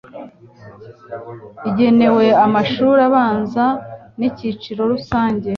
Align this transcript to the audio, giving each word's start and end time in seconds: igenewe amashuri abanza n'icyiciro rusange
igenewe 1.69 2.25
amashuri 2.45 2.99
abanza 3.07 3.65
n'icyiciro 4.17 4.81
rusange 4.91 5.49